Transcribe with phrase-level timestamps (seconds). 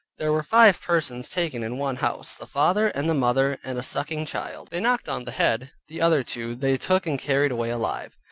[0.17, 3.83] There were five persons taken in one house; the father, and the mother and a
[3.83, 7.69] sucking child, they knocked on the head; the other two they took and carried away
[7.69, 8.17] alive.